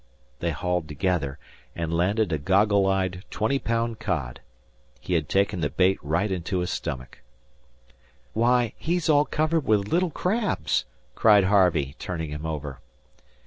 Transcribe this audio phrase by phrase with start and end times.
[0.39, 1.37] They hauled together,
[1.75, 4.39] and landed a goggle eyed twenty pound cod.
[4.99, 7.19] He had taken the bait right into his stomach.
[8.33, 12.79] "Why, he's all covered with little crabs," cried Harvey, turning him over.